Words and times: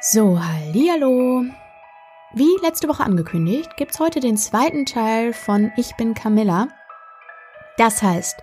So, 0.00 0.38
hallihallo. 0.38 1.44
Wie 2.34 2.56
letzte 2.62 2.86
Woche 2.86 3.02
angekündigt, 3.02 3.76
gibt's 3.78 3.98
heute 3.98 4.20
den 4.20 4.36
zweiten 4.36 4.84
Teil 4.84 5.32
von 5.32 5.72
Ich 5.76 5.96
bin 5.96 6.12
Camilla. 6.12 6.68
Das 7.78 8.02
heißt, 8.02 8.36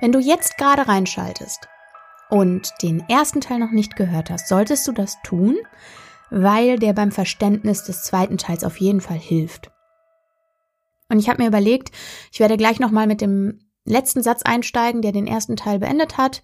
wenn 0.00 0.12
du 0.12 0.20
jetzt 0.20 0.56
gerade 0.56 0.86
reinschaltest 0.86 1.68
und 2.30 2.72
den 2.82 3.02
ersten 3.08 3.40
Teil 3.40 3.58
noch 3.58 3.72
nicht 3.72 3.96
gehört 3.96 4.30
hast, 4.30 4.46
solltest 4.46 4.86
du 4.86 4.92
das 4.92 5.16
tun, 5.24 5.58
weil 6.30 6.78
der 6.78 6.92
beim 6.92 7.10
Verständnis 7.10 7.82
des 7.82 8.04
zweiten 8.04 8.38
Teils 8.38 8.62
auf 8.62 8.80
jeden 8.80 9.00
Fall 9.00 9.18
hilft. 9.18 9.72
Und 11.08 11.18
ich 11.18 11.28
habe 11.28 11.42
mir 11.42 11.48
überlegt, 11.48 11.90
ich 12.30 12.38
werde 12.38 12.56
gleich 12.56 12.78
nochmal 12.78 13.08
mit 13.08 13.20
dem 13.20 13.58
letzten 13.84 14.22
Satz 14.22 14.42
einsteigen, 14.42 15.02
der 15.02 15.10
den 15.10 15.26
ersten 15.26 15.56
Teil 15.56 15.80
beendet 15.80 16.18
hat, 16.18 16.40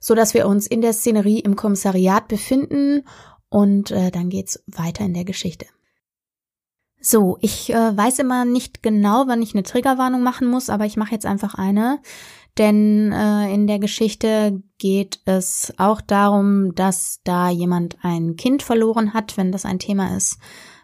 so 0.00 0.16
dass 0.16 0.34
wir 0.34 0.48
uns 0.48 0.66
in 0.66 0.80
der 0.80 0.94
Szenerie 0.94 1.38
im 1.38 1.54
Kommissariat 1.54 2.26
befinden 2.26 3.04
und 3.50 3.90
äh, 3.90 4.10
dann 4.10 4.30
geht's 4.30 4.62
weiter 4.66 5.04
in 5.04 5.12
der 5.12 5.24
Geschichte. 5.24 5.66
So, 7.02 7.38
ich 7.40 7.70
äh, 7.72 7.96
weiß 7.96 8.18
immer 8.18 8.44
nicht 8.44 8.82
genau, 8.82 9.24
wann 9.26 9.42
ich 9.42 9.54
eine 9.54 9.62
Triggerwarnung 9.62 10.22
machen 10.22 10.48
muss, 10.48 10.70
aber 10.70 10.84
ich 10.84 10.96
mache 10.96 11.12
jetzt 11.12 11.26
einfach 11.26 11.54
eine, 11.54 12.00
denn 12.58 13.12
äh, 13.12 13.52
in 13.52 13.66
der 13.66 13.78
Geschichte 13.78 14.62
geht 14.78 15.20
es 15.24 15.72
auch 15.78 16.00
darum, 16.00 16.74
dass 16.74 17.20
da 17.24 17.48
jemand 17.48 17.96
ein 18.02 18.36
Kind 18.36 18.62
verloren 18.62 19.14
hat, 19.14 19.36
wenn 19.36 19.50
das 19.50 19.64
ein 19.64 19.78
Thema 19.78 20.14
ist, 20.16 20.38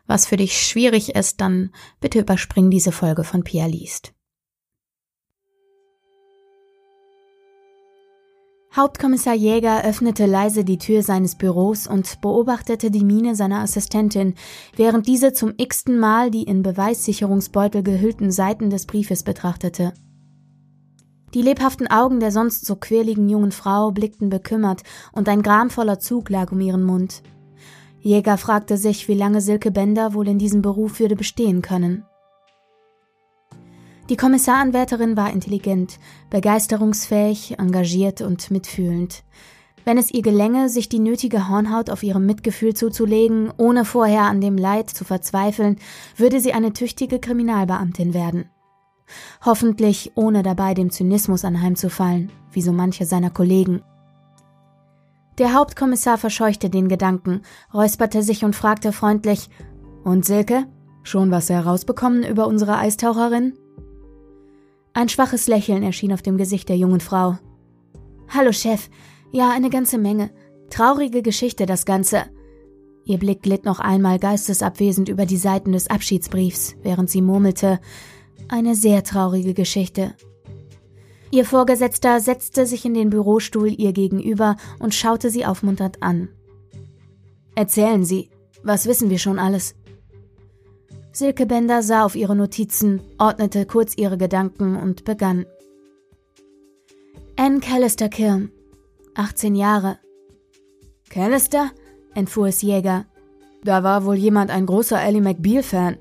was 0.06 0.26
für 0.26 0.36
dich 0.36 0.58
schwierig 0.60 1.14
ist, 1.14 1.40
dann 1.40 1.70
bitte 2.00 2.20
überspring 2.20 2.70
diese 2.70 2.92
Folge 2.92 3.24
von 3.24 3.44
Pia 3.44 3.66
liest. 3.66 4.15
Hauptkommissar 8.76 9.32
Jäger 9.32 9.84
öffnete 9.86 10.26
leise 10.26 10.62
die 10.62 10.76
Tür 10.76 11.02
seines 11.02 11.34
Büros 11.34 11.86
und 11.86 12.20
beobachtete 12.20 12.90
die 12.90 13.04
Miene 13.04 13.34
seiner 13.34 13.60
Assistentin, 13.60 14.34
während 14.76 15.06
diese 15.06 15.32
zum 15.32 15.54
x-ten 15.56 15.98
Mal 15.98 16.30
die 16.30 16.42
in 16.42 16.62
Beweissicherungsbeutel 16.62 17.82
gehüllten 17.82 18.30
Seiten 18.30 18.68
des 18.68 18.84
Briefes 18.84 19.22
betrachtete. 19.22 19.94
Die 21.32 21.40
lebhaften 21.40 21.86
Augen 21.86 22.20
der 22.20 22.30
sonst 22.30 22.66
so 22.66 22.76
quirligen 22.76 23.30
jungen 23.30 23.52
Frau 23.52 23.92
blickten 23.92 24.28
bekümmert 24.28 24.82
und 25.12 25.26
ein 25.30 25.40
gramvoller 25.40 25.98
Zug 25.98 26.28
lag 26.28 26.52
um 26.52 26.60
ihren 26.60 26.84
Mund. 26.84 27.22
Jäger 28.00 28.36
fragte 28.36 28.76
sich, 28.76 29.08
wie 29.08 29.14
lange 29.14 29.40
Silke 29.40 29.70
Bender 29.70 30.12
wohl 30.12 30.28
in 30.28 30.38
diesem 30.38 30.60
Beruf 30.60 31.00
würde 31.00 31.16
bestehen 31.16 31.62
können. 31.62 32.04
Die 34.08 34.16
Kommissaranwärterin 34.16 35.16
war 35.16 35.32
intelligent, 35.32 35.98
begeisterungsfähig, 36.30 37.58
engagiert 37.58 38.20
und 38.20 38.50
mitfühlend. 38.52 39.24
Wenn 39.84 39.98
es 39.98 40.12
ihr 40.12 40.22
gelänge, 40.22 40.68
sich 40.68 40.88
die 40.88 40.98
nötige 41.00 41.48
Hornhaut 41.48 41.90
auf 41.90 42.02
ihrem 42.02 42.24
Mitgefühl 42.24 42.74
zuzulegen, 42.74 43.52
ohne 43.56 43.84
vorher 43.84 44.22
an 44.22 44.40
dem 44.40 44.56
Leid 44.56 44.90
zu 44.90 45.04
verzweifeln, 45.04 45.76
würde 46.16 46.40
sie 46.40 46.52
eine 46.52 46.72
tüchtige 46.72 47.18
Kriminalbeamtin 47.18 48.14
werden. 48.14 48.48
Hoffentlich 49.44 50.12
ohne 50.14 50.42
dabei 50.42 50.74
dem 50.74 50.90
Zynismus 50.90 51.44
anheimzufallen, 51.44 52.30
wie 52.52 52.62
so 52.62 52.72
manche 52.72 53.06
seiner 53.06 53.30
Kollegen. 53.30 53.82
Der 55.38 55.52
Hauptkommissar 55.52 56.16
verscheuchte 56.16 56.70
den 56.70 56.88
Gedanken, 56.88 57.42
räusperte 57.74 58.22
sich 58.22 58.44
und 58.44 58.56
fragte 58.56 58.92
freundlich 58.92 59.50
Und 60.02 60.24
Silke? 60.24 60.66
Schon 61.02 61.30
was 61.30 61.50
herausbekommen 61.50 62.24
über 62.24 62.48
unsere 62.48 62.78
Eistaucherin? 62.78 63.54
Ein 64.96 65.10
schwaches 65.10 65.46
Lächeln 65.46 65.82
erschien 65.82 66.14
auf 66.14 66.22
dem 66.22 66.38
Gesicht 66.38 66.70
der 66.70 66.78
jungen 66.78 67.00
Frau. 67.00 67.36
Hallo 68.28 68.50
Chef. 68.50 68.88
Ja, 69.30 69.50
eine 69.50 69.68
ganze 69.68 69.98
Menge. 69.98 70.30
Traurige 70.70 71.20
Geschichte 71.20 71.66
das 71.66 71.84
Ganze. 71.84 72.24
Ihr 73.04 73.18
Blick 73.18 73.42
glitt 73.42 73.66
noch 73.66 73.78
einmal 73.78 74.18
geistesabwesend 74.18 75.10
über 75.10 75.26
die 75.26 75.36
Seiten 75.36 75.72
des 75.72 75.90
Abschiedsbriefs, 75.90 76.76
während 76.82 77.10
sie 77.10 77.20
murmelte 77.20 77.78
Eine 78.48 78.74
sehr 78.74 79.04
traurige 79.04 79.52
Geschichte. 79.52 80.14
Ihr 81.30 81.44
Vorgesetzter 81.44 82.18
setzte 82.20 82.64
sich 82.64 82.86
in 82.86 82.94
den 82.94 83.10
Bürostuhl 83.10 83.78
ihr 83.78 83.92
gegenüber 83.92 84.56
und 84.78 84.94
schaute 84.94 85.28
sie 85.28 85.44
aufmunternd 85.44 86.02
an. 86.02 86.30
Erzählen 87.54 88.02
Sie, 88.02 88.30
was 88.62 88.86
wissen 88.86 89.10
wir 89.10 89.18
schon 89.18 89.38
alles? 89.38 89.74
Silke 91.16 91.46
Bender 91.46 91.82
sah 91.82 92.04
auf 92.04 92.14
ihre 92.14 92.36
Notizen, 92.36 93.00
ordnete 93.16 93.64
kurz 93.64 93.96
ihre 93.96 94.18
Gedanken 94.18 94.76
und 94.76 95.06
begann. 95.06 95.46
Anne 97.36 97.60
Callister 97.60 98.10
Kirn, 98.10 98.50
18 99.14 99.54
Jahre. 99.54 99.98
Callister? 101.08 101.70
entfuhr 102.14 102.48
es 102.48 102.60
Jäger. 102.60 103.06
Da 103.64 103.82
war 103.82 104.04
wohl 104.04 104.16
jemand 104.16 104.50
ein 104.50 104.66
großer 104.66 105.02
Ellie 105.02 105.22
McBeal-Fan. 105.22 105.96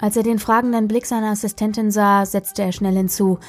Als 0.00 0.16
er 0.16 0.22
den 0.22 0.38
fragenden 0.38 0.86
Blick 0.86 1.06
seiner 1.06 1.32
Assistentin 1.32 1.90
sah, 1.90 2.24
setzte 2.24 2.62
er 2.62 2.70
schnell 2.70 2.94
hinzu. 2.94 3.40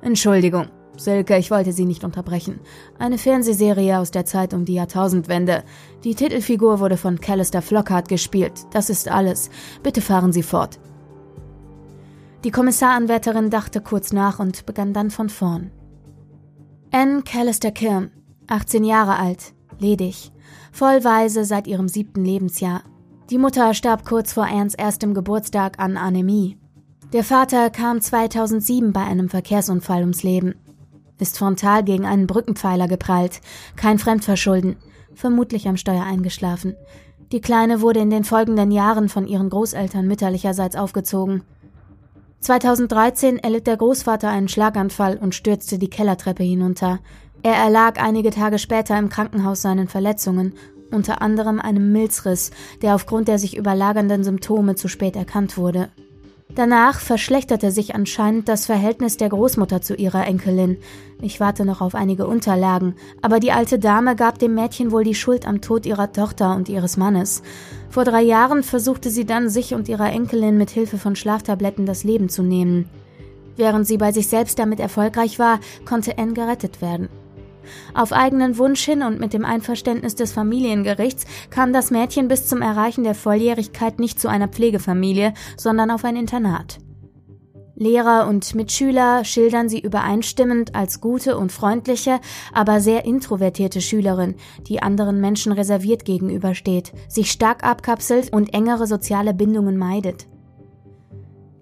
Entschuldigung, 0.00 0.68
Silke, 0.96 1.38
ich 1.38 1.50
wollte 1.50 1.72
Sie 1.72 1.84
nicht 1.84 2.04
unterbrechen. 2.04 2.60
Eine 2.98 3.18
Fernsehserie 3.18 3.98
aus 3.98 4.10
der 4.10 4.24
Zeit 4.24 4.52
um 4.52 4.64
die 4.64 4.74
Jahrtausendwende. 4.74 5.64
Die 6.04 6.14
Titelfigur 6.14 6.80
wurde 6.80 6.96
von 6.96 7.20
Callister 7.20 7.62
Flockhart 7.62 8.08
gespielt. 8.08 8.52
Das 8.72 8.90
ist 8.90 9.08
alles. 9.08 9.50
Bitte 9.82 10.00
fahren 10.00 10.32
Sie 10.32 10.42
fort. 10.42 10.78
Die 12.44 12.50
Kommissaranwärterin 12.50 13.50
dachte 13.50 13.80
kurz 13.80 14.12
nach 14.12 14.38
und 14.38 14.66
begann 14.66 14.92
dann 14.92 15.10
von 15.10 15.28
vorn. 15.28 15.70
Anne 16.90 17.22
Callister 17.22 17.70
Kirn, 17.70 18.10
18 18.48 18.84
Jahre 18.84 19.16
alt, 19.18 19.54
ledig, 19.78 20.30
vollweise 20.72 21.44
seit 21.44 21.66
ihrem 21.66 21.88
siebten 21.88 22.24
Lebensjahr. 22.24 22.82
Die 23.30 23.38
Mutter 23.38 23.72
starb 23.72 24.04
kurz 24.04 24.32
vor 24.32 24.44
Anns 24.44 24.74
erstem 24.74 25.14
Geburtstag 25.14 25.78
an 25.78 25.96
Anämie. 25.96 26.58
Der 27.12 27.24
Vater 27.24 27.70
kam 27.70 28.00
2007 28.00 28.92
bei 28.92 29.02
einem 29.02 29.28
Verkehrsunfall 29.28 30.00
ums 30.00 30.22
Leben 30.22 30.54
ist 31.22 31.38
frontal 31.38 31.82
gegen 31.84 32.04
einen 32.04 32.26
Brückenpfeiler 32.26 32.88
geprallt, 32.88 33.40
kein 33.76 33.98
Fremdverschulden, 33.98 34.76
vermutlich 35.14 35.68
am 35.68 35.78
Steuer 35.78 36.02
eingeschlafen. 36.04 36.76
Die 37.32 37.40
Kleine 37.40 37.80
wurde 37.80 38.00
in 38.00 38.10
den 38.10 38.24
folgenden 38.24 38.70
Jahren 38.70 39.08
von 39.08 39.26
ihren 39.26 39.48
Großeltern 39.48 40.06
mütterlicherseits 40.06 40.76
aufgezogen. 40.76 41.44
2013 42.40 43.38
erlitt 43.38 43.66
der 43.66 43.78
Großvater 43.78 44.28
einen 44.28 44.48
Schlaganfall 44.48 45.16
und 45.16 45.34
stürzte 45.34 45.78
die 45.78 45.88
Kellertreppe 45.88 46.42
hinunter. 46.42 46.98
Er 47.42 47.54
erlag 47.54 48.02
einige 48.02 48.30
Tage 48.30 48.58
später 48.58 48.98
im 48.98 49.08
Krankenhaus 49.08 49.62
seinen 49.62 49.88
Verletzungen, 49.88 50.52
unter 50.90 51.22
anderem 51.22 51.58
einem 51.58 51.90
Milzriss, 51.92 52.50
der 52.82 52.94
aufgrund 52.94 53.28
der 53.28 53.38
sich 53.38 53.56
überlagernden 53.56 54.24
Symptome 54.24 54.74
zu 54.74 54.88
spät 54.88 55.16
erkannt 55.16 55.56
wurde. 55.56 55.88
Danach 56.54 57.00
verschlechterte 57.00 57.70
sich 57.70 57.94
anscheinend 57.94 58.46
das 58.46 58.66
Verhältnis 58.66 59.16
der 59.16 59.30
Großmutter 59.30 59.80
zu 59.80 59.94
ihrer 59.94 60.26
Enkelin. 60.26 60.76
Ich 61.22 61.40
warte 61.40 61.64
noch 61.64 61.80
auf 61.80 61.94
einige 61.94 62.26
Unterlagen, 62.26 62.94
aber 63.22 63.40
die 63.40 63.52
alte 63.52 63.78
Dame 63.78 64.16
gab 64.16 64.38
dem 64.38 64.54
Mädchen 64.54 64.90
wohl 64.92 65.02
die 65.02 65.14
Schuld 65.14 65.46
am 65.46 65.62
Tod 65.62 65.86
ihrer 65.86 66.12
Tochter 66.12 66.54
und 66.54 66.68
ihres 66.68 66.98
Mannes. 66.98 67.42
Vor 67.88 68.04
drei 68.04 68.20
Jahren 68.20 68.62
versuchte 68.62 69.08
sie 69.08 69.24
dann, 69.24 69.48
sich 69.48 69.72
und 69.72 69.88
ihrer 69.88 70.12
Enkelin 70.12 70.58
mit 70.58 70.68
Hilfe 70.70 70.98
von 70.98 71.16
Schlaftabletten 71.16 71.86
das 71.86 72.04
Leben 72.04 72.28
zu 72.28 72.42
nehmen. 72.42 72.90
Während 73.56 73.86
sie 73.86 73.96
bei 73.96 74.12
sich 74.12 74.28
selbst 74.28 74.58
damit 74.58 74.80
erfolgreich 74.80 75.38
war, 75.38 75.58
konnte 75.86 76.18
Anne 76.18 76.34
gerettet 76.34 76.82
werden. 76.82 77.08
Auf 77.94 78.12
eigenen 78.12 78.58
Wunsch 78.58 78.84
hin 78.84 79.02
und 79.02 79.20
mit 79.20 79.32
dem 79.32 79.44
Einverständnis 79.44 80.14
des 80.14 80.32
Familiengerichts 80.32 81.26
kam 81.50 81.72
das 81.72 81.90
Mädchen 81.90 82.28
bis 82.28 82.48
zum 82.48 82.62
Erreichen 82.62 83.04
der 83.04 83.14
Volljährigkeit 83.14 83.98
nicht 83.98 84.20
zu 84.20 84.28
einer 84.28 84.48
Pflegefamilie, 84.48 85.34
sondern 85.56 85.90
auf 85.90 86.04
ein 86.04 86.16
Internat. 86.16 86.78
Lehrer 87.74 88.28
und 88.28 88.54
Mitschüler 88.54 89.24
schildern 89.24 89.68
sie 89.68 89.80
übereinstimmend 89.80 90.74
als 90.74 91.00
gute 91.00 91.36
und 91.36 91.50
freundliche, 91.50 92.20
aber 92.52 92.80
sehr 92.80 93.04
introvertierte 93.04 93.80
Schülerin, 93.80 94.36
die 94.68 94.82
anderen 94.82 95.20
Menschen 95.20 95.52
reserviert 95.52 96.04
gegenübersteht, 96.04 96.92
sich 97.08 97.32
stark 97.32 97.64
abkapselt 97.64 98.32
und 98.32 98.54
engere 98.54 98.86
soziale 98.86 99.34
Bindungen 99.34 99.76
meidet. 99.76 100.28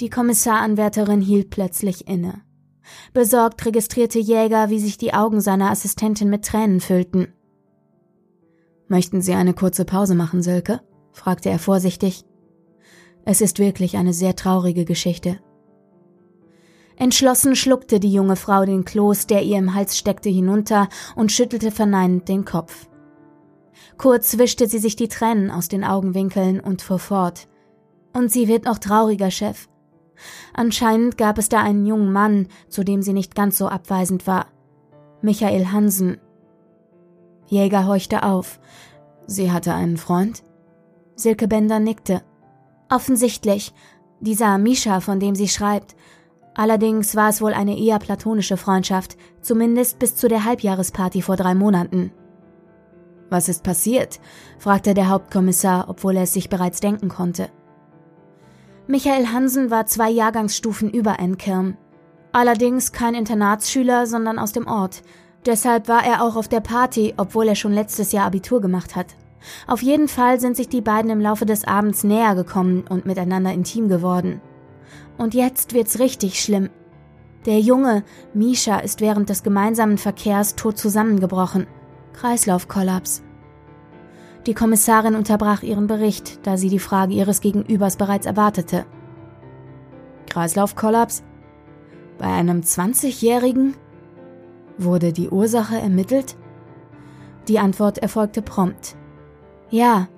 Die 0.00 0.10
Kommissaranwärterin 0.10 1.20
hielt 1.20 1.50
plötzlich 1.50 2.08
inne. 2.08 2.42
Besorgt 3.12 3.64
registrierte 3.64 4.18
Jäger, 4.18 4.70
wie 4.70 4.78
sich 4.78 4.98
die 4.98 5.14
Augen 5.14 5.40
seiner 5.40 5.70
Assistentin 5.70 6.30
mit 6.30 6.44
Tränen 6.44 6.80
füllten. 6.80 7.32
Möchten 8.88 9.22
Sie 9.22 9.34
eine 9.34 9.54
kurze 9.54 9.84
Pause 9.84 10.14
machen, 10.14 10.42
Silke? 10.42 10.80
fragte 11.12 11.48
er 11.48 11.58
vorsichtig. 11.58 12.24
Es 13.24 13.40
ist 13.40 13.58
wirklich 13.58 13.96
eine 13.96 14.12
sehr 14.12 14.36
traurige 14.36 14.84
Geschichte. 14.84 15.38
Entschlossen 17.00 17.56
schluckte 17.56 17.98
die 17.98 18.12
junge 18.12 18.36
Frau 18.36 18.66
den 18.66 18.84
Kloß, 18.84 19.26
der 19.26 19.42
ihr 19.42 19.56
im 19.56 19.74
Hals 19.74 19.96
steckte, 19.96 20.28
hinunter 20.28 20.88
und 21.16 21.32
schüttelte 21.32 21.70
verneinend 21.70 22.28
den 22.28 22.44
Kopf. 22.44 22.88
Kurz 23.96 24.36
wischte 24.36 24.66
sie 24.66 24.78
sich 24.78 24.96
die 24.96 25.08
Tränen 25.08 25.50
aus 25.50 25.68
den 25.68 25.82
Augenwinkeln 25.82 26.60
und 26.60 26.82
fuhr 26.82 26.98
fort. 26.98 27.48
Und 28.12 28.30
sie 28.30 28.48
wird 28.48 28.66
noch 28.66 28.76
trauriger, 28.76 29.30
Chef. 29.30 29.69
Anscheinend 30.54 31.18
gab 31.18 31.38
es 31.38 31.48
da 31.48 31.60
einen 31.60 31.86
jungen 31.86 32.12
Mann, 32.12 32.48
zu 32.68 32.84
dem 32.84 33.02
sie 33.02 33.12
nicht 33.12 33.34
ganz 33.34 33.58
so 33.58 33.68
abweisend 33.68 34.26
war. 34.26 34.46
Michael 35.22 35.66
Hansen. 35.72 36.18
Jäger 37.46 37.86
horchte 37.86 38.22
auf. 38.22 38.60
Sie 39.26 39.52
hatte 39.52 39.74
einen 39.74 39.96
Freund? 39.96 40.42
Silke 41.14 41.48
Bender 41.48 41.78
nickte. 41.78 42.22
Offensichtlich. 42.88 43.72
Dieser 44.20 44.58
Misha, 44.58 45.00
von 45.00 45.20
dem 45.20 45.34
sie 45.34 45.48
schreibt. 45.48 45.96
Allerdings 46.54 47.14
war 47.16 47.28
es 47.28 47.40
wohl 47.40 47.54
eine 47.54 47.78
eher 47.78 47.98
platonische 47.98 48.56
Freundschaft, 48.56 49.16
zumindest 49.40 49.98
bis 49.98 50.16
zu 50.16 50.28
der 50.28 50.44
Halbjahresparty 50.44 51.22
vor 51.22 51.36
drei 51.36 51.54
Monaten. 51.54 52.12
Was 53.30 53.48
ist 53.48 53.62
passiert? 53.62 54.20
fragte 54.58 54.92
der 54.92 55.08
Hauptkommissar, 55.08 55.88
obwohl 55.88 56.16
er 56.16 56.24
es 56.24 56.32
sich 56.32 56.50
bereits 56.50 56.80
denken 56.80 57.08
konnte. 57.08 57.48
Michael 58.90 59.28
Hansen 59.28 59.70
war 59.70 59.86
zwei 59.86 60.10
Jahrgangsstufen 60.10 60.90
über 60.90 61.20
Enkirn. 61.20 61.76
Allerdings 62.32 62.90
kein 62.90 63.14
Internatsschüler, 63.14 64.04
sondern 64.04 64.36
aus 64.36 64.50
dem 64.50 64.66
Ort. 64.66 65.04
Deshalb 65.46 65.86
war 65.86 66.04
er 66.04 66.24
auch 66.24 66.34
auf 66.34 66.48
der 66.48 66.58
Party, 66.58 67.14
obwohl 67.16 67.46
er 67.46 67.54
schon 67.54 67.72
letztes 67.72 68.10
Jahr 68.10 68.26
Abitur 68.26 68.60
gemacht 68.60 68.96
hat. 68.96 69.14
Auf 69.68 69.80
jeden 69.80 70.08
Fall 70.08 70.40
sind 70.40 70.56
sich 70.56 70.68
die 70.68 70.80
beiden 70.80 71.08
im 71.08 71.20
Laufe 71.20 71.46
des 71.46 71.64
Abends 71.64 72.02
näher 72.02 72.34
gekommen 72.34 72.82
und 72.90 73.06
miteinander 73.06 73.52
intim 73.52 73.88
geworden. 73.88 74.40
Und 75.16 75.34
jetzt 75.34 75.72
wird's 75.72 76.00
richtig 76.00 76.40
schlimm. 76.40 76.68
Der 77.46 77.60
Junge, 77.60 78.02
Misha, 78.34 78.80
ist 78.80 79.00
während 79.00 79.28
des 79.28 79.44
gemeinsamen 79.44 79.98
Verkehrs 79.98 80.56
tot 80.56 80.78
zusammengebrochen. 80.78 81.68
Kreislaufkollaps. 82.12 83.22
Die 84.46 84.54
Kommissarin 84.54 85.14
unterbrach 85.14 85.62
ihren 85.62 85.86
Bericht, 85.86 86.46
da 86.46 86.56
sie 86.56 86.70
die 86.70 86.78
Frage 86.78 87.12
ihres 87.12 87.40
Gegenübers 87.40 87.96
bereits 87.96 88.26
erwartete. 88.26 88.86
Kreislaufkollaps? 90.30 91.22
Bei 92.18 92.26
einem 92.26 92.60
20-Jährigen? 92.60 93.74
Wurde 94.78 95.12
die 95.12 95.28
Ursache 95.28 95.78
ermittelt? 95.78 96.36
Die 97.48 97.58
Antwort 97.58 97.98
erfolgte 97.98 98.40
prompt. 98.40 98.96
Ja. 99.68 100.08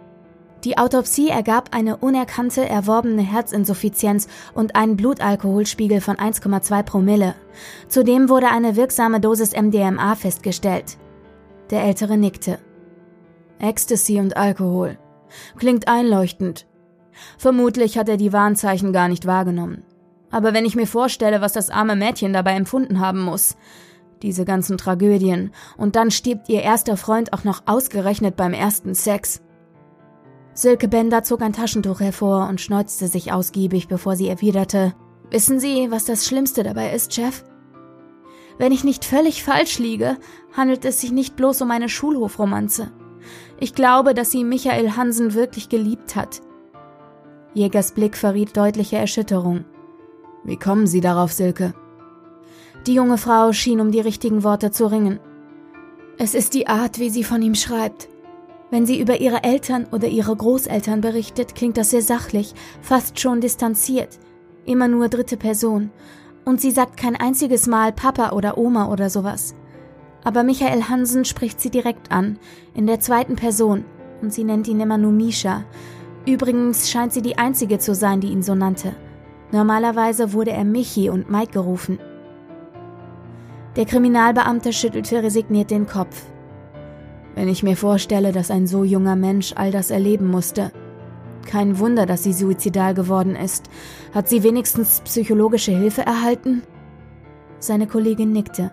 Die 0.64 0.78
Autopsie 0.78 1.28
ergab 1.28 1.70
eine 1.74 1.96
unerkannte 1.96 2.68
erworbene 2.68 3.22
Herzinsuffizienz 3.22 4.28
und 4.54 4.76
einen 4.76 4.96
Blutalkoholspiegel 4.96 6.00
von 6.00 6.16
1,2 6.16 6.84
Promille. 6.84 7.34
Zudem 7.88 8.28
wurde 8.28 8.48
eine 8.48 8.76
wirksame 8.76 9.18
Dosis 9.18 9.52
MDMA 9.56 10.14
festgestellt. 10.14 10.98
Der 11.70 11.82
Ältere 11.82 12.16
nickte. 12.16 12.60
Ecstasy 13.62 14.18
und 14.18 14.36
Alkohol. 14.36 14.98
Klingt 15.56 15.88
einleuchtend. 15.88 16.66
Vermutlich 17.38 17.96
hat 17.96 18.08
er 18.08 18.16
die 18.16 18.32
Warnzeichen 18.32 18.92
gar 18.92 19.08
nicht 19.08 19.26
wahrgenommen. 19.26 19.84
Aber 20.30 20.52
wenn 20.52 20.64
ich 20.64 20.74
mir 20.74 20.86
vorstelle, 20.86 21.40
was 21.40 21.52
das 21.52 21.70
arme 21.70 21.94
Mädchen 21.94 22.32
dabei 22.32 22.52
empfunden 22.54 23.00
haben 23.00 23.20
muss, 23.20 23.56
diese 24.22 24.44
ganzen 24.44 24.78
Tragödien, 24.78 25.52
und 25.76 25.94
dann 25.94 26.10
stirbt 26.10 26.48
ihr 26.48 26.62
erster 26.62 26.96
Freund 26.96 27.32
auch 27.32 27.44
noch 27.44 27.62
ausgerechnet 27.66 28.36
beim 28.36 28.52
ersten 28.52 28.94
Sex. 28.94 29.42
Silke 30.54 30.88
Bender 30.88 31.22
zog 31.22 31.40
ein 31.42 31.52
Taschentuch 31.52 32.00
hervor 32.00 32.48
und 32.48 32.60
schneuzte 32.60 33.08
sich 33.08 33.32
ausgiebig, 33.32 33.88
bevor 33.88 34.16
sie 34.16 34.28
erwiderte, 34.28 34.94
Wissen 35.30 35.60
Sie, 35.60 35.90
was 35.90 36.04
das 36.04 36.26
Schlimmste 36.26 36.62
dabei 36.62 36.92
ist, 36.92 37.14
Chef? 37.14 37.42
Wenn 38.58 38.70
ich 38.70 38.84
nicht 38.84 39.06
völlig 39.06 39.42
falsch 39.42 39.78
liege, 39.78 40.18
handelt 40.54 40.84
es 40.84 41.00
sich 41.00 41.10
nicht 41.10 41.36
bloß 41.36 41.62
um 41.62 41.70
eine 41.70 41.88
Schulhofromanze. 41.88 42.92
Ich 43.58 43.74
glaube, 43.74 44.14
dass 44.14 44.30
sie 44.30 44.44
Michael 44.44 44.96
Hansen 44.96 45.34
wirklich 45.34 45.68
geliebt 45.68 46.16
hat. 46.16 46.40
Jägers 47.54 47.92
Blick 47.92 48.16
verriet 48.16 48.56
deutliche 48.56 48.96
Erschütterung. 48.96 49.64
Wie 50.44 50.56
kommen 50.56 50.86
Sie 50.86 51.00
darauf, 51.00 51.32
Silke? 51.32 51.74
Die 52.86 52.94
junge 52.94 53.18
Frau 53.18 53.52
schien 53.52 53.80
um 53.80 53.92
die 53.92 54.00
richtigen 54.00 54.42
Worte 54.42 54.70
zu 54.70 54.86
ringen. 54.86 55.20
Es 56.18 56.34
ist 56.34 56.54
die 56.54 56.66
Art, 56.66 56.98
wie 56.98 57.10
sie 57.10 57.24
von 57.24 57.42
ihm 57.42 57.54
schreibt. 57.54 58.08
Wenn 58.70 58.86
sie 58.86 59.00
über 59.00 59.20
ihre 59.20 59.44
Eltern 59.44 59.86
oder 59.92 60.08
ihre 60.08 60.34
Großeltern 60.34 61.00
berichtet, 61.00 61.54
klingt 61.54 61.76
das 61.76 61.90
sehr 61.90 62.02
sachlich, 62.02 62.54
fast 62.80 63.20
schon 63.20 63.40
distanziert, 63.40 64.18
immer 64.64 64.88
nur 64.88 65.08
dritte 65.08 65.36
Person. 65.36 65.90
Und 66.44 66.60
sie 66.60 66.70
sagt 66.70 66.96
kein 66.96 67.14
einziges 67.14 67.66
Mal 67.66 67.92
Papa 67.92 68.30
oder 68.30 68.58
Oma 68.58 68.90
oder 68.90 69.10
sowas. 69.10 69.54
Aber 70.24 70.44
Michael 70.44 70.88
Hansen 70.88 71.24
spricht 71.24 71.60
sie 71.60 71.70
direkt 71.70 72.12
an, 72.12 72.38
in 72.74 72.86
der 72.86 73.00
zweiten 73.00 73.36
Person, 73.36 73.84
und 74.20 74.32
sie 74.32 74.44
nennt 74.44 74.68
ihn 74.68 74.80
immer 74.80 74.98
nur 74.98 75.12
Misha. 75.12 75.64
Übrigens 76.26 76.90
scheint 76.90 77.12
sie 77.12 77.22
die 77.22 77.38
einzige 77.38 77.78
zu 77.78 77.94
sein, 77.94 78.20
die 78.20 78.28
ihn 78.28 78.42
so 78.42 78.54
nannte. 78.54 78.94
Normalerweise 79.50 80.32
wurde 80.32 80.52
er 80.52 80.64
Michi 80.64 81.10
und 81.10 81.30
Mike 81.30 81.52
gerufen. 81.52 81.98
Der 83.76 83.84
Kriminalbeamte 83.86 84.72
schüttelte 84.72 85.22
resigniert 85.22 85.70
den 85.70 85.86
Kopf. 85.86 86.24
Wenn 87.34 87.48
ich 87.48 87.62
mir 87.62 87.76
vorstelle, 87.76 88.32
dass 88.32 88.50
ein 88.50 88.66
so 88.66 88.84
junger 88.84 89.16
Mensch 89.16 89.54
all 89.56 89.70
das 89.70 89.90
erleben 89.90 90.30
musste. 90.30 90.70
Kein 91.46 91.78
Wunder, 91.78 92.06
dass 92.06 92.22
sie 92.22 92.32
suizidal 92.32 92.94
geworden 92.94 93.34
ist. 93.34 93.68
Hat 94.14 94.28
sie 94.28 94.42
wenigstens 94.42 95.00
psychologische 95.00 95.72
Hilfe 95.72 96.02
erhalten? 96.02 96.62
Seine 97.58 97.86
Kollegin 97.86 98.32
nickte. 98.32 98.70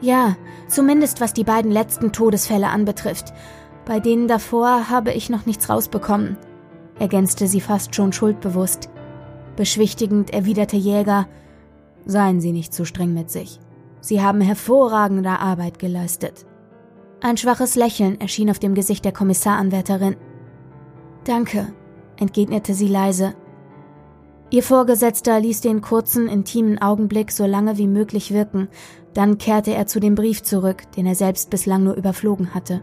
Ja, 0.00 0.36
zumindest 0.68 1.20
was 1.20 1.32
die 1.32 1.44
beiden 1.44 1.70
letzten 1.70 2.12
Todesfälle 2.12 2.68
anbetrifft. 2.68 3.32
Bei 3.84 4.00
denen 4.00 4.28
davor 4.28 4.88
habe 4.90 5.12
ich 5.12 5.30
noch 5.30 5.46
nichts 5.46 5.68
rausbekommen, 5.68 6.36
ergänzte 6.98 7.46
sie 7.46 7.60
fast 7.60 7.94
schon 7.94 8.12
schuldbewusst. 8.12 8.88
Beschwichtigend 9.56 10.32
erwiderte 10.32 10.76
Jäger, 10.76 11.26
Seien 12.06 12.40
Sie 12.40 12.52
nicht 12.52 12.74
zu 12.74 12.84
streng 12.84 13.14
mit 13.14 13.30
sich. 13.30 13.58
Sie 14.00 14.20
haben 14.20 14.40
hervorragende 14.40 15.38
Arbeit 15.40 15.78
geleistet. 15.78 16.44
Ein 17.22 17.38
schwaches 17.38 17.74
Lächeln 17.74 18.20
erschien 18.20 18.50
auf 18.50 18.58
dem 18.58 18.74
Gesicht 18.74 19.04
der 19.04 19.12
Kommissaranwärterin. 19.12 20.16
Danke, 21.24 21.72
entgegnete 22.18 22.74
sie 22.74 22.88
leise. 22.88 23.34
Ihr 24.50 24.62
Vorgesetzter 24.62 25.40
ließ 25.40 25.62
den 25.62 25.80
kurzen, 25.80 26.28
intimen 26.28 26.80
Augenblick 26.80 27.32
so 27.32 27.46
lange 27.46 27.78
wie 27.78 27.88
möglich 27.88 28.34
wirken, 28.34 28.68
dann 29.14 29.38
kehrte 29.38 29.72
er 29.72 29.86
zu 29.86 30.00
dem 30.00 30.14
Brief 30.14 30.42
zurück, 30.42 30.90
den 30.92 31.06
er 31.06 31.14
selbst 31.14 31.50
bislang 31.50 31.84
nur 31.84 31.94
überflogen 31.94 32.54
hatte. 32.54 32.82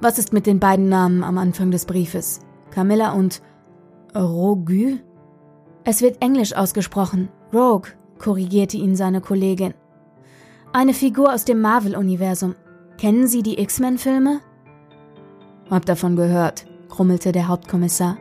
Was 0.00 0.18
ist 0.18 0.32
mit 0.32 0.46
den 0.46 0.60
beiden 0.60 0.88
Namen 0.88 1.24
am 1.24 1.38
Anfang 1.38 1.70
des 1.70 1.86
Briefes? 1.86 2.40
Camilla 2.70 3.12
und 3.12 3.42
Rogu? 4.14 4.98
Es 5.84 6.02
wird 6.02 6.22
englisch 6.22 6.54
ausgesprochen. 6.54 7.28
Rogue, 7.52 7.90
korrigierte 8.18 8.76
ihn 8.76 8.96
seine 8.96 9.20
Kollegin. 9.20 9.74
Eine 10.72 10.94
Figur 10.94 11.32
aus 11.32 11.44
dem 11.44 11.60
Marvel-Universum. 11.60 12.54
Kennen 12.98 13.26
Sie 13.26 13.42
die 13.42 13.60
X-Men-Filme? 13.60 14.40
Hab 15.70 15.86
davon 15.86 16.16
gehört, 16.16 16.66
grummelte 16.88 17.32
der 17.32 17.48
Hauptkommissar. 17.48 18.18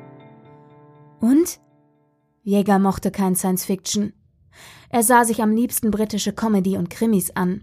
Und? 1.20 1.60
Jäger 2.43 2.79
mochte 2.79 3.12
kein 3.12 3.36
Science-Fiction. 3.36 4.13
Er 4.93 5.01
sah 5.01 5.25
sich 5.25 5.41
am 5.41 5.55
liebsten 5.55 5.89
britische 5.89 6.33
Comedy 6.33 6.77
und 6.77 6.91
Krimis 6.91 7.31
an. 7.31 7.62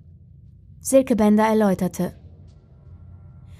Silke 0.81 1.15
Bender 1.15 1.45
erläuterte. 1.45 2.13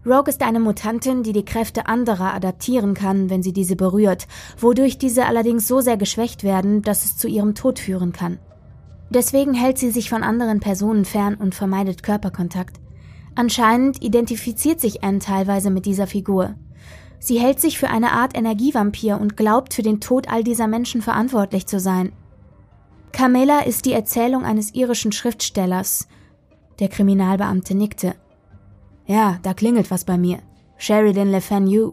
Rogue 0.05 0.29
ist 0.29 0.43
eine 0.43 0.59
Mutantin, 0.59 1.23
die 1.23 1.33
die 1.33 1.45
Kräfte 1.45 1.87
anderer 1.87 2.35
adaptieren 2.35 2.95
kann, 2.95 3.31
wenn 3.31 3.45
sie 3.45 3.53
diese 3.53 3.77
berührt, 3.77 4.27
wodurch 4.59 4.99
diese 4.99 5.27
allerdings 5.27 5.69
so 5.69 5.81
sehr 5.81 5.97
geschwächt 5.97 6.43
werden, 6.43 6.83
dass 6.83 7.05
es 7.05 7.17
zu 7.17 7.29
ihrem 7.29 7.55
Tod 7.55 7.79
führen 7.79 8.13
kann. 8.13 8.41
Deswegen 9.09 9.55
hält 9.55 9.79
sie 9.79 9.93
sich 9.93 10.11
von 10.11 10.25
anderen 10.25 10.59
Personen 10.59 11.05
fern 11.05 11.37
und 11.37 11.55
vermeidet 11.55 12.03
Körperkontakt. 12.03 12.81
Anscheinend 13.37 14.03
identifiziert 14.03 14.81
sich 14.81 15.05
Anne 15.05 15.21
teilweise 15.21 15.71
mit 15.71 15.87
dieser 15.87 16.09
Figur. 16.09 16.57
Sie 17.21 17.39
hält 17.39 17.61
sich 17.61 17.79
für 17.79 17.89
eine 17.89 18.11
Art 18.11 18.37
Energievampir 18.37 19.21
und 19.21 19.37
glaubt, 19.37 19.75
für 19.75 19.83
den 19.83 20.01
Tod 20.01 20.29
all 20.29 20.43
dieser 20.43 20.67
Menschen 20.67 21.03
verantwortlich 21.03 21.69
zu 21.69 21.79
sein. 21.79 22.11
Camilla 23.13 23.61
ist 23.61 23.85
die 23.85 23.93
Erzählung 23.93 24.45
eines 24.45 24.75
irischen 24.75 25.13
Schriftstellers. 25.13 26.09
Der 26.79 26.89
Kriminalbeamte 26.89 27.75
nickte. 27.75 28.15
Ja, 29.07 29.39
da 29.43 29.55
klingelt 29.55 29.91
was 29.91 30.05
bei 30.05 30.17
mir. 30.17 30.39
Sheridan 30.77 31.31
Le 31.31 31.41
Fanu. 31.41 31.93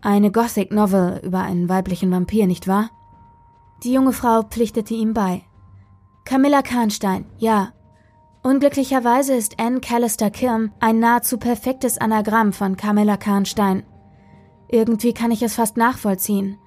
Eine 0.00 0.30
Gothic 0.30 0.72
Novel 0.72 1.20
über 1.24 1.40
einen 1.40 1.68
weiblichen 1.68 2.10
Vampir, 2.10 2.46
nicht 2.46 2.68
wahr? 2.68 2.90
Die 3.82 3.92
junge 3.92 4.12
Frau 4.12 4.42
pflichtete 4.42 4.94
ihm 4.94 5.14
bei. 5.14 5.42
Camilla 6.24 6.62
Kahnstein, 6.62 7.24
ja. 7.38 7.72
Unglücklicherweise 8.42 9.34
ist 9.34 9.58
Anne 9.58 9.80
Callister 9.80 10.30
Kirm 10.30 10.72
ein 10.80 10.98
nahezu 10.98 11.38
perfektes 11.38 11.98
Anagramm 11.98 12.52
von 12.52 12.76
Camilla 12.76 13.16
Kahnstein. 13.16 13.84
Irgendwie 14.68 15.12
kann 15.14 15.30
ich 15.30 15.42
es 15.42 15.54
fast 15.54 15.76
nachvollziehen. 15.76 16.58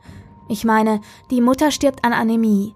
Ich 0.48 0.64
meine, 0.64 1.02
die 1.32 1.42
Mutter 1.42 1.72
stirbt 1.72 2.04
an 2.04 2.14
Anämie, 2.14 2.74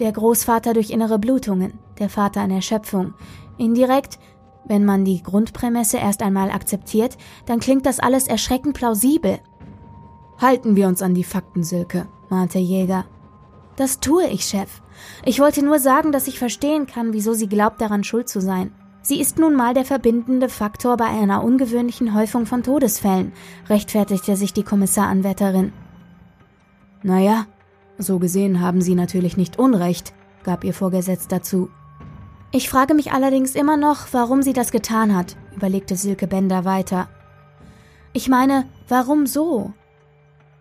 der 0.00 0.12
Großvater 0.12 0.72
durch 0.72 0.90
innere 0.90 1.18
Blutungen, 1.18 1.78
der 1.98 2.08
Vater 2.08 2.40
an 2.40 2.50
Erschöpfung. 2.50 3.14
Indirekt, 3.58 4.18
wenn 4.64 4.84
man 4.84 5.04
die 5.04 5.22
Grundprämisse 5.22 5.98
erst 5.98 6.22
einmal 6.22 6.50
akzeptiert, 6.50 7.16
dann 7.46 7.60
klingt 7.60 7.86
das 7.86 8.00
alles 8.00 8.26
erschreckend 8.26 8.74
plausibel. 8.74 9.38
Halten 10.38 10.74
wir 10.74 10.88
uns 10.88 11.02
an 11.02 11.14
die 11.14 11.24
Fakten, 11.24 11.62
Silke, 11.62 12.08
mahnte 12.30 12.58
Jäger. 12.58 13.04
Das 13.76 14.00
tue 14.00 14.26
ich, 14.26 14.44
Chef. 14.44 14.80
Ich 15.24 15.40
wollte 15.40 15.64
nur 15.64 15.78
sagen, 15.78 16.12
dass 16.12 16.28
ich 16.28 16.38
verstehen 16.38 16.86
kann, 16.86 17.12
wieso 17.12 17.34
sie 17.34 17.48
glaubt, 17.48 17.80
daran 17.80 18.04
schuld 18.04 18.28
zu 18.28 18.40
sein. 18.40 18.72
Sie 19.02 19.20
ist 19.20 19.38
nun 19.38 19.54
mal 19.54 19.72
der 19.72 19.84
verbindende 19.84 20.48
Faktor 20.48 20.96
bei 20.96 21.06
einer 21.06 21.42
ungewöhnlichen 21.42 22.14
Häufung 22.14 22.44
von 22.44 22.62
Todesfällen, 22.62 23.32
rechtfertigte 23.68 24.36
sich 24.36 24.52
die 24.52 24.62
Kommissaranwärterin. 24.62 25.72
Naja, 27.02 27.46
so 28.00 28.18
gesehen 28.18 28.60
haben 28.60 28.80
Sie 28.80 28.94
natürlich 28.94 29.36
nicht 29.36 29.58
Unrecht, 29.58 30.12
gab 30.42 30.64
ihr 30.64 30.74
Vorgesetzter 30.74 31.42
zu. 31.42 31.70
Ich 32.52 32.68
frage 32.68 32.94
mich 32.94 33.12
allerdings 33.12 33.54
immer 33.54 33.76
noch, 33.76 34.08
warum 34.12 34.42
sie 34.42 34.52
das 34.52 34.72
getan 34.72 35.14
hat, 35.14 35.36
überlegte 35.54 35.94
Silke 35.94 36.26
Bender 36.26 36.64
weiter. 36.64 37.08
Ich 38.12 38.28
meine, 38.28 38.66
warum 38.88 39.26
so? 39.26 39.72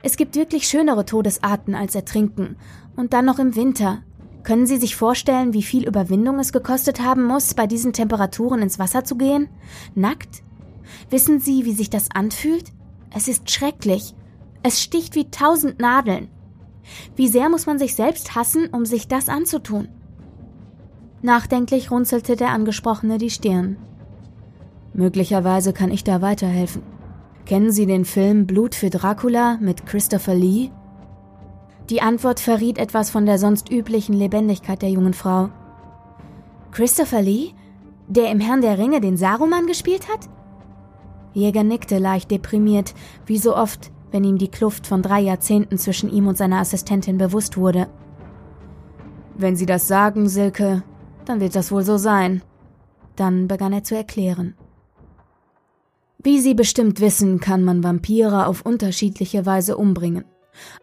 Es 0.03 0.15
gibt 0.15 0.35
wirklich 0.35 0.67
schönere 0.67 1.03
Todesarten 1.05 1.73
als 1.73 1.95
Ertrinken. 1.95 2.57
Und 2.95 3.13
dann 3.13 3.25
noch 3.25 3.39
im 3.39 3.55
Winter. 3.55 4.03
Können 4.43 4.67
Sie 4.67 4.77
sich 4.77 4.95
vorstellen, 4.95 5.53
wie 5.53 5.63
viel 5.63 5.87
Überwindung 5.87 6.39
es 6.39 6.53
gekostet 6.53 7.01
haben 7.01 7.23
muss, 7.23 7.53
bei 7.53 7.65
diesen 7.65 7.91
Temperaturen 7.91 8.61
ins 8.61 8.77
Wasser 8.77 9.03
zu 9.03 9.17
gehen? 9.17 9.49
Nackt? 9.95 10.43
Wissen 11.09 11.39
Sie, 11.39 11.65
wie 11.65 11.73
sich 11.73 11.89
das 11.89 12.11
anfühlt? 12.11 12.71
Es 13.13 13.27
ist 13.27 13.49
schrecklich. 13.49 14.13
Es 14.61 14.81
sticht 14.81 15.15
wie 15.15 15.31
tausend 15.31 15.79
Nadeln. 15.79 16.29
Wie 17.15 17.27
sehr 17.27 17.49
muss 17.49 17.65
man 17.65 17.79
sich 17.79 17.95
selbst 17.95 18.35
hassen, 18.35 18.67
um 18.71 18.85
sich 18.85 19.07
das 19.07 19.29
anzutun? 19.29 19.87
Nachdenklich 21.21 21.91
runzelte 21.91 22.35
der 22.35 22.49
Angesprochene 22.49 23.17
die 23.17 23.29
Stirn. 23.29 23.77
Möglicherweise 24.93 25.73
kann 25.73 25.91
ich 25.91 26.03
da 26.03 26.21
weiterhelfen. 26.21 26.81
Kennen 27.45 27.71
Sie 27.71 27.85
den 27.85 28.05
Film 28.05 28.45
Blut 28.45 28.75
für 28.75 28.89
Dracula 28.89 29.57
mit 29.59 29.85
Christopher 29.85 30.35
Lee? 30.35 30.69
Die 31.89 32.01
Antwort 32.01 32.39
verriet 32.39 32.77
etwas 32.77 33.09
von 33.09 33.25
der 33.25 33.39
sonst 33.39 33.71
üblichen 33.71 34.13
Lebendigkeit 34.13 34.81
der 34.81 34.89
jungen 34.89 35.13
Frau. 35.13 35.49
Christopher 36.71 37.21
Lee? 37.21 37.53
Der 38.07 38.31
im 38.31 38.39
Herrn 38.39 38.61
der 38.61 38.77
Ringe 38.77 39.01
den 39.01 39.17
Saruman 39.17 39.67
gespielt 39.67 40.07
hat? 40.07 40.29
Jäger 41.33 41.63
nickte 41.63 41.97
leicht 41.97 42.31
deprimiert, 42.31 42.93
wie 43.25 43.37
so 43.37 43.55
oft, 43.55 43.91
wenn 44.11 44.23
ihm 44.23 44.37
die 44.37 44.49
Kluft 44.49 44.87
von 44.87 45.01
drei 45.01 45.19
Jahrzehnten 45.19 45.77
zwischen 45.77 46.11
ihm 46.11 46.27
und 46.27 46.37
seiner 46.37 46.59
Assistentin 46.59 47.17
bewusst 47.17 47.57
wurde. 47.57 47.87
Wenn 49.37 49.55
Sie 49.55 49.65
das 49.65 49.87
sagen, 49.87 50.27
Silke, 50.27 50.83
dann 51.25 51.39
wird 51.39 51.55
das 51.55 51.71
wohl 51.71 51.83
so 51.83 51.97
sein. 51.97 52.41
Dann 53.15 53.47
begann 53.47 53.73
er 53.73 53.83
zu 53.83 53.95
erklären. 53.95 54.55
Wie 56.21 56.39
Sie 56.39 56.53
bestimmt 56.53 56.99
wissen, 56.99 57.39
kann 57.39 57.63
man 57.63 57.83
Vampire 57.83 58.47
auf 58.47 58.65
unterschiedliche 58.65 59.45
Weise 59.45 59.77
umbringen. 59.77 60.25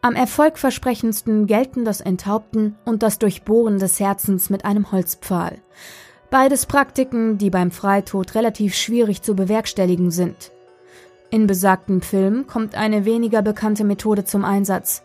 Am 0.00 0.14
erfolgversprechendsten 0.14 1.46
gelten 1.46 1.84
das 1.84 2.00
Enthaupten 2.00 2.76
und 2.86 3.02
das 3.02 3.18
Durchbohren 3.18 3.78
des 3.78 4.00
Herzens 4.00 4.48
mit 4.48 4.64
einem 4.64 4.90
Holzpfahl. 4.92 5.58
Beides 6.30 6.66
Praktiken, 6.66 7.38
die 7.38 7.50
beim 7.50 7.70
Freitod 7.70 8.34
relativ 8.34 8.74
schwierig 8.74 9.22
zu 9.22 9.34
bewerkstelligen 9.34 10.10
sind. 10.10 10.52
In 11.30 11.46
besagtem 11.46 12.02
Film 12.02 12.46
kommt 12.46 12.74
eine 12.74 13.04
weniger 13.04 13.42
bekannte 13.42 13.84
Methode 13.84 14.24
zum 14.24 14.44
Einsatz. 14.44 15.02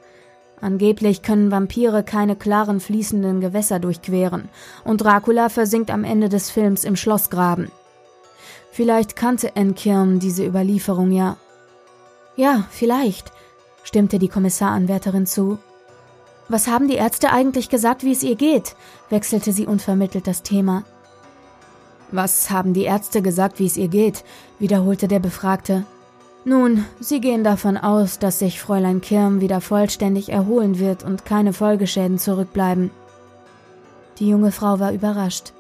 Angeblich 0.62 1.24
können 1.24 1.50
Vampire 1.50 2.04
keine 2.04 2.36
klaren 2.36 2.80
fließenden 2.80 3.42
Gewässer 3.42 3.80
durchqueren, 3.80 4.50
und 4.84 5.02
Dracula 5.02 5.50
versinkt 5.50 5.90
am 5.90 6.04
Ende 6.04 6.30
des 6.30 6.52
Films 6.52 6.84
im 6.84 6.96
Schlossgraben. 6.96 7.72
Vielleicht 8.72 9.16
kannte 9.16 9.56
Enkirn 9.56 10.20
diese 10.20 10.46
Überlieferung 10.46 11.12
ja. 11.12 11.38
Ja, 12.36 12.66
vielleicht, 12.70 13.32
stimmte 13.84 14.20
die 14.20 14.30
Kommissaranwärterin 14.30 15.26
zu. 15.26 15.58
Was 16.48 16.68
haben 16.68 16.88
die 16.88 16.96
Ärzte 16.96 17.32
eigentlich 17.32 17.70
gesagt, 17.70 18.04
wie 18.04 18.12
es 18.12 18.24
ihr 18.24 18.36
geht? 18.36 18.76
wechselte 19.10 19.52
sie 19.52 19.66
unvermittelt 19.66 20.28
das 20.28 20.44
Thema. 20.44 20.84
Was 22.12 22.52
haben 22.52 22.74
die 22.74 22.84
Ärzte 22.84 23.22
gesagt, 23.22 23.58
wie 23.60 23.66
es 23.66 23.78
ihr 23.78 23.88
geht? 23.88 24.24
wiederholte 24.60 25.08
der 25.08 25.20
Befragte. 25.20 25.86
Nun, 26.44 26.86
sie 27.00 27.22
gehen 27.22 27.44
davon 27.44 27.78
aus, 27.78 28.18
dass 28.18 28.40
sich 28.40 28.60
Fräulein 28.60 29.02
Kirm 29.02 29.42
wieder 29.42 29.62
vollständig 29.62 30.30
erholen 30.30 30.80
wird 30.80 31.04
und 31.04 31.24
keine 31.24 31.54
Folgeschäden 31.54 32.18
zurückbleiben. 32.18 32.90
Die 34.18 34.28
junge 34.28 34.52
Frau 34.52 34.80
war 34.80 34.92
überrascht. 34.92 35.54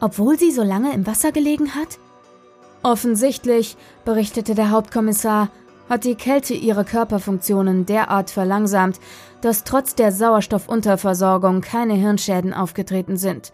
Obwohl 0.00 0.38
sie 0.38 0.52
so 0.52 0.62
lange 0.62 0.92
im 0.92 1.06
Wasser 1.06 1.32
gelegen 1.32 1.74
hat? 1.74 1.98
Offensichtlich, 2.84 3.76
berichtete 4.04 4.54
der 4.54 4.70
Hauptkommissar, 4.70 5.50
hat 5.88 6.04
die 6.04 6.14
Kälte 6.14 6.54
ihre 6.54 6.84
Körperfunktionen 6.84 7.86
derart 7.86 8.30
verlangsamt, 8.30 8.98
dass 9.40 9.64
trotz 9.64 9.94
der 9.94 10.12
Sauerstoffunterversorgung 10.12 11.60
keine 11.60 11.94
Hirnschäden 11.94 12.54
aufgetreten 12.54 13.16
sind. 13.16 13.52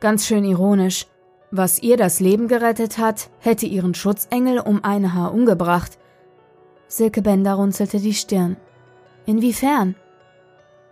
Ganz 0.00 0.26
schön 0.26 0.44
ironisch. 0.44 1.06
Was 1.54 1.82
ihr 1.82 1.98
das 1.98 2.18
Leben 2.18 2.48
gerettet 2.48 2.96
hat, 2.96 3.28
hätte 3.38 3.66
ihren 3.66 3.92
Schutzengel 3.92 4.58
um 4.58 4.82
ein 4.82 5.12
Haar 5.12 5.34
umgebracht. 5.34 5.98
Silke 6.88 7.20
Bender 7.20 7.52
runzelte 7.52 8.00
die 8.00 8.14
Stirn. 8.14 8.56
Inwiefern? 9.26 9.94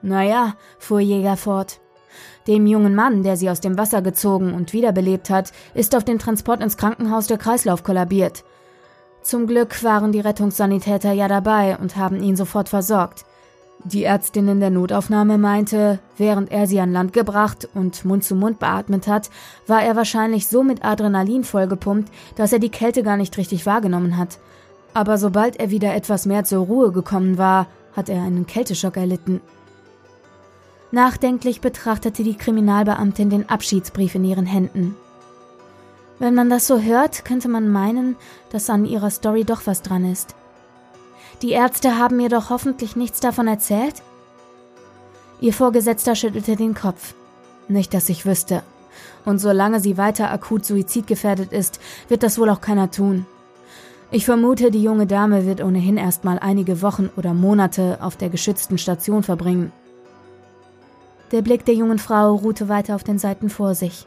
Naja, 0.02 0.56
fuhr 0.78 1.00
Jäger 1.00 1.38
fort. 1.38 1.80
Dem 2.46 2.66
jungen 2.66 2.94
Mann, 2.94 3.22
der 3.22 3.38
sie 3.38 3.48
aus 3.48 3.60
dem 3.60 3.78
Wasser 3.78 4.02
gezogen 4.02 4.52
und 4.52 4.74
wiederbelebt 4.74 5.30
hat, 5.30 5.50
ist 5.72 5.96
auf 5.96 6.04
den 6.04 6.18
Transport 6.18 6.62
ins 6.62 6.76
Krankenhaus 6.76 7.26
der 7.26 7.38
Kreislauf 7.38 7.82
kollabiert. 7.82 8.44
Zum 9.22 9.46
Glück 9.46 9.82
waren 9.82 10.12
die 10.12 10.20
Rettungssanitäter 10.20 11.12
ja 11.12 11.26
dabei 11.26 11.78
und 11.78 11.96
haben 11.96 12.22
ihn 12.22 12.36
sofort 12.36 12.68
versorgt. 12.68 13.24
Die 13.84 14.04
Ärztin 14.04 14.46
in 14.46 14.60
der 14.60 14.70
Notaufnahme 14.70 15.38
meinte, 15.38 16.00
während 16.18 16.52
er 16.52 16.66
sie 16.66 16.80
an 16.80 16.92
Land 16.92 17.14
gebracht 17.14 17.66
und 17.74 18.04
Mund 18.04 18.24
zu 18.24 18.34
Mund 18.34 18.58
beatmet 18.58 19.06
hat, 19.06 19.30
war 19.66 19.82
er 19.82 19.96
wahrscheinlich 19.96 20.48
so 20.48 20.62
mit 20.62 20.84
Adrenalin 20.84 21.44
vollgepumpt, 21.44 22.12
dass 22.36 22.52
er 22.52 22.58
die 22.58 22.68
Kälte 22.68 23.02
gar 23.02 23.16
nicht 23.16 23.38
richtig 23.38 23.64
wahrgenommen 23.64 24.18
hat. 24.18 24.38
Aber 24.92 25.16
sobald 25.16 25.58
er 25.58 25.70
wieder 25.70 25.94
etwas 25.94 26.26
mehr 26.26 26.44
zur 26.44 26.66
Ruhe 26.66 26.92
gekommen 26.92 27.38
war, 27.38 27.68
hat 27.96 28.10
er 28.10 28.22
einen 28.22 28.46
Kälteschock 28.46 28.98
erlitten. 28.98 29.40
Nachdenklich 30.92 31.60
betrachtete 31.60 32.22
die 32.22 32.36
Kriminalbeamtin 32.36 33.30
den 33.30 33.48
Abschiedsbrief 33.48 34.14
in 34.14 34.24
ihren 34.24 34.46
Händen. 34.46 34.94
Wenn 36.18 36.34
man 36.34 36.50
das 36.50 36.66
so 36.66 36.80
hört, 36.80 37.24
könnte 37.24 37.48
man 37.48 37.70
meinen, 37.70 38.16
dass 38.50 38.68
an 38.68 38.84
ihrer 38.84 39.10
Story 39.10 39.44
doch 39.44 39.62
was 39.64 39.80
dran 39.80 40.04
ist. 40.04 40.34
Die 41.42 41.52
Ärzte 41.52 41.98
haben 41.98 42.16
mir 42.16 42.28
doch 42.28 42.50
hoffentlich 42.50 42.96
nichts 42.96 43.20
davon 43.20 43.48
erzählt? 43.48 44.02
Ihr 45.40 45.52
Vorgesetzter 45.52 46.14
schüttelte 46.14 46.56
den 46.56 46.74
Kopf. 46.74 47.14
Nicht, 47.68 47.94
dass 47.94 48.08
ich 48.08 48.26
wüsste. 48.26 48.62
Und 49.24 49.38
solange 49.38 49.80
sie 49.80 49.96
weiter 49.96 50.30
akut 50.30 50.64
suizidgefährdet 50.64 51.52
ist, 51.52 51.80
wird 52.08 52.22
das 52.22 52.38
wohl 52.38 52.50
auch 52.50 52.60
keiner 52.60 52.90
tun. 52.90 53.26
Ich 54.10 54.24
vermute, 54.24 54.70
die 54.70 54.82
junge 54.82 55.06
Dame 55.06 55.46
wird 55.46 55.62
ohnehin 55.62 55.96
erstmal 55.96 56.38
einige 56.40 56.82
Wochen 56.82 57.10
oder 57.16 57.32
Monate 57.32 57.98
auf 58.00 58.16
der 58.16 58.28
geschützten 58.28 58.76
Station 58.76 59.22
verbringen. 59.22 59.72
Der 61.30 61.42
Blick 61.42 61.64
der 61.64 61.74
jungen 61.74 62.00
Frau 62.00 62.34
ruhte 62.34 62.68
weiter 62.68 62.96
auf 62.96 63.04
den 63.04 63.20
Seiten 63.20 63.50
vor 63.50 63.76
sich. 63.76 64.06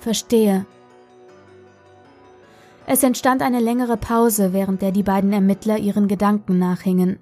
Verstehe. 0.00 0.66
Es 2.86 3.02
entstand 3.02 3.42
eine 3.42 3.60
längere 3.60 3.96
Pause, 3.96 4.52
während 4.52 4.82
der 4.82 4.92
die 4.92 5.02
beiden 5.02 5.32
Ermittler 5.32 5.78
ihren 5.78 6.08
Gedanken 6.08 6.58
nachhingen. 6.58 7.18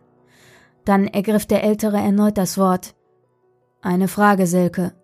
Dann 0.84 1.06
ergriff 1.06 1.46
der 1.46 1.62
Ältere 1.62 1.98
erneut 1.98 2.38
das 2.38 2.58
Wort. 2.58 2.94
Eine 3.82 4.08
Frage, 4.08 4.46
Silke. 4.46 4.94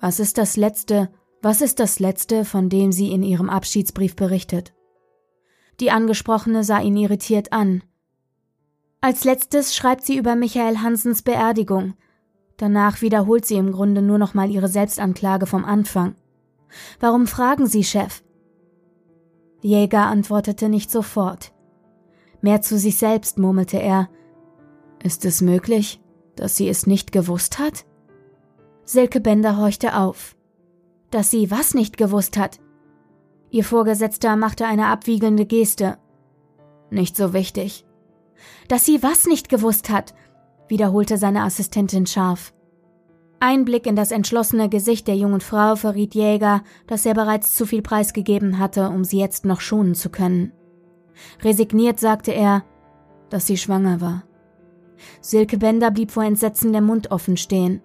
Was 0.00 0.20
ist 0.20 0.38
das 0.38 0.56
Letzte, 0.56 1.10
was 1.42 1.60
ist 1.60 1.80
das 1.80 1.98
Letzte, 1.98 2.44
von 2.44 2.68
dem 2.68 2.92
sie 2.92 3.12
in 3.12 3.22
ihrem 3.22 3.50
Abschiedsbrief 3.50 4.16
berichtet? 4.16 4.72
Die 5.80 5.90
Angesprochene 5.90 6.64
sah 6.64 6.80
ihn 6.80 6.96
irritiert 6.96 7.52
an. 7.52 7.82
Als 9.00 9.24
letztes 9.24 9.74
schreibt 9.74 10.04
sie 10.04 10.16
über 10.16 10.34
Michael 10.34 10.78
Hansens 10.78 11.22
Beerdigung, 11.22 11.94
Danach 12.56 13.02
wiederholt 13.02 13.44
sie 13.44 13.56
im 13.56 13.70
Grunde 13.72 14.00
nur 14.00 14.18
noch 14.18 14.34
mal 14.34 14.50
ihre 14.50 14.68
Selbstanklage 14.68 15.46
vom 15.46 15.64
Anfang. 15.64 16.14
Warum 17.00 17.26
fragen 17.26 17.66
Sie, 17.66 17.84
Chef? 17.84 18.22
Jäger 19.66 20.06
antwortete 20.06 20.68
nicht 20.68 20.92
sofort. 20.92 21.52
Mehr 22.40 22.62
zu 22.62 22.78
sich 22.78 22.98
selbst 22.98 23.36
murmelte 23.36 23.78
er. 23.78 24.08
Ist 25.02 25.24
es 25.24 25.40
möglich, 25.40 26.00
dass 26.36 26.56
sie 26.56 26.68
es 26.68 26.86
nicht 26.86 27.10
gewusst 27.10 27.58
hat? 27.58 27.84
Silke 28.84 29.20
Bender 29.20 29.56
horchte 29.56 29.96
auf. 29.96 30.36
Dass 31.10 31.32
sie 31.32 31.50
was 31.50 31.74
nicht 31.74 31.96
gewusst 31.96 32.36
hat? 32.36 32.60
Ihr 33.50 33.64
Vorgesetzter 33.64 34.36
machte 34.36 34.66
eine 34.66 34.86
abwiegelnde 34.86 35.46
Geste. 35.46 35.98
Nicht 36.90 37.16
so 37.16 37.32
wichtig. 37.32 37.84
Dass 38.68 38.84
sie 38.84 39.02
was 39.02 39.26
nicht 39.26 39.48
gewusst 39.48 39.90
hat, 39.90 40.14
wiederholte 40.68 41.18
seine 41.18 41.42
Assistentin 41.42 42.06
scharf. 42.06 42.54
Ein 43.38 43.66
Blick 43.66 43.86
in 43.86 43.96
das 43.96 44.12
entschlossene 44.12 44.68
Gesicht 44.68 45.06
der 45.08 45.16
jungen 45.16 45.40
Frau 45.40 45.76
verriet 45.76 46.14
Jäger, 46.14 46.62
dass 46.86 47.04
er 47.04 47.14
bereits 47.14 47.54
zu 47.54 47.66
viel 47.66 47.82
preisgegeben 47.82 48.58
hatte, 48.58 48.88
um 48.88 49.04
sie 49.04 49.18
jetzt 49.18 49.44
noch 49.44 49.60
schonen 49.60 49.94
zu 49.94 50.08
können. 50.08 50.52
Resigniert 51.42 52.00
sagte 52.00 52.32
er, 52.32 52.64
dass 53.28 53.46
sie 53.46 53.58
schwanger 53.58 54.00
war. 54.00 54.24
Silke 55.20 55.58
Bender 55.58 55.90
blieb 55.90 56.10
vor 56.10 56.24
Entsetzen 56.24 56.72
der 56.72 56.80
Mund 56.80 57.10
offen 57.10 57.36
stehen. 57.36 57.82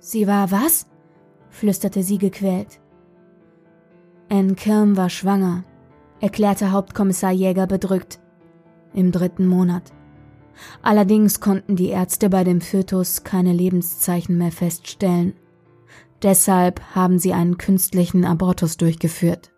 Sie 0.00 0.26
war 0.26 0.50
was? 0.50 0.86
flüsterte 1.50 2.02
sie 2.02 2.18
gequält. 2.18 2.80
Ann 4.28 4.54
Kirm 4.54 4.98
war 4.98 5.08
schwanger, 5.08 5.64
erklärte 6.20 6.72
Hauptkommissar 6.72 7.32
Jäger 7.32 7.66
bedrückt. 7.66 8.20
Im 8.92 9.12
dritten 9.12 9.46
Monat. 9.46 9.92
Allerdings 10.82 11.40
konnten 11.40 11.76
die 11.76 11.88
Ärzte 11.88 12.30
bei 12.30 12.44
dem 12.44 12.60
Fötus 12.60 13.24
keine 13.24 13.52
Lebenszeichen 13.52 14.38
mehr 14.38 14.52
feststellen. 14.52 15.34
Deshalb 16.22 16.80
haben 16.94 17.18
sie 17.18 17.32
einen 17.32 17.58
künstlichen 17.58 18.24
Abortus 18.24 18.76
durchgeführt. 18.76 19.50